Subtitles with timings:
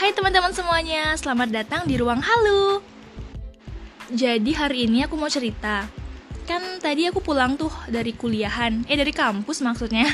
[0.00, 2.80] Hai teman-teman semuanya, selamat datang di Ruang Halu.
[4.08, 5.84] Jadi hari ini aku mau cerita.
[6.48, 10.08] Kan tadi aku pulang tuh dari kuliahan, eh dari kampus maksudnya.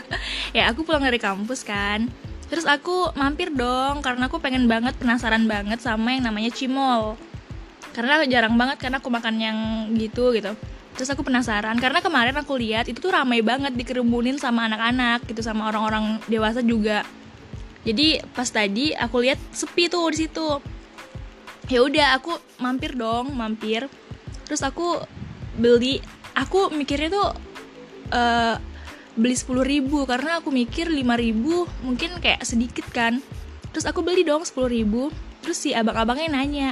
[0.56, 2.08] ya aku pulang dari kampus kan.
[2.48, 7.20] Terus aku mampir dong karena aku pengen banget penasaran banget sama yang namanya cimol.
[7.92, 9.58] Karena jarang banget karena aku makan yang
[10.00, 10.56] gitu gitu.
[10.96, 15.44] Terus aku penasaran karena kemarin aku lihat itu tuh ramai banget dikerumunin sama anak-anak gitu
[15.44, 17.04] sama orang-orang dewasa juga
[17.86, 20.58] jadi pas tadi aku lihat sepi tuh di situ.
[21.70, 23.86] Ya udah aku mampir dong mampir.
[24.42, 24.98] Terus aku
[25.54, 26.02] beli
[26.34, 27.30] aku mikirnya tuh
[28.10, 28.58] uh,
[29.14, 33.22] beli sepuluh ribu karena aku mikir lima ribu mungkin kayak sedikit kan.
[33.70, 35.14] Terus aku beli dong sepuluh ribu
[35.46, 36.68] terus si abang-abangnya nanya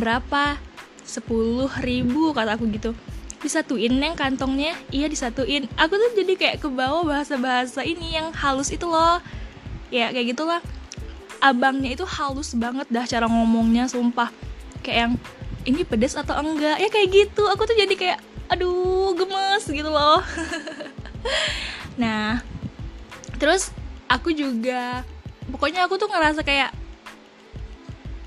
[0.00, 0.56] berapa?
[1.04, 2.96] Sepuluh ribu kata aku gitu.
[3.44, 5.68] Disatuin neng kantongnya iya disatuin.
[5.76, 9.20] Aku tuh jadi kayak ke bawah bahasa-bahasa ini yang halus itu loh
[9.90, 10.60] ya kayak gitulah.
[11.38, 14.32] Abangnya itu halus banget dah cara ngomongnya sumpah.
[14.80, 15.12] Kayak yang
[15.66, 16.80] ini pedes atau enggak?
[16.80, 17.44] Ya kayak gitu.
[17.50, 18.18] Aku tuh jadi kayak
[18.50, 20.22] aduh gemes gitu loh.
[21.96, 22.44] Nah
[23.40, 23.72] terus
[24.04, 25.04] aku juga
[25.48, 26.70] pokoknya aku tuh ngerasa kayak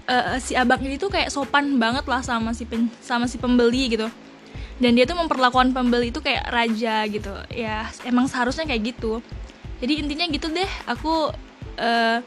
[0.10, 3.94] uh, si abang ini tuh kayak sopan banget lah sama si pen, sama si pembeli
[3.94, 4.10] gitu.
[4.80, 7.32] Dan dia tuh memperlakukan pembeli itu kayak raja gitu.
[7.54, 9.22] Ya emang seharusnya kayak gitu.
[9.80, 11.32] Jadi intinya gitu deh aku
[11.80, 12.20] uh,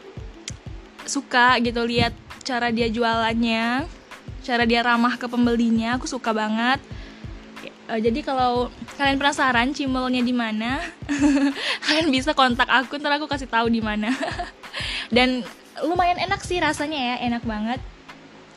[1.05, 3.87] suka gitu lihat cara dia jualannya
[4.43, 6.83] cara dia ramah ke pembelinya aku suka banget.
[7.87, 10.83] Uh, jadi kalau kalian penasaran cimolnya di mana
[11.87, 14.11] kalian bisa kontak aku ntar aku kasih tahu di mana.
[15.15, 15.47] Dan
[15.87, 17.81] lumayan enak sih rasanya ya enak banget.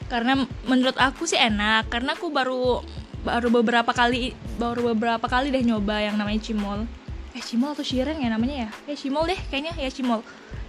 [0.09, 2.81] Karena menurut aku sih enak karena aku baru
[3.25, 6.89] baru beberapa kali baru beberapa kali deh nyoba yang namanya cimol.
[7.37, 8.69] Eh cimol atau shireng ya namanya ya?
[8.89, 10.25] Eh cimol deh kayaknya ya cimol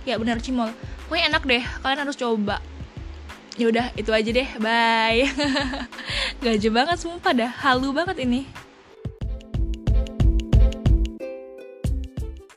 [0.06, 0.70] ya benar cimol.
[1.10, 2.62] Pokoknya enak deh kalian harus coba.
[3.58, 4.48] Ya udah itu aja deh.
[4.62, 5.26] Bye.
[6.44, 7.50] Gaje banget sumpah dah.
[7.50, 8.46] Halu banget ini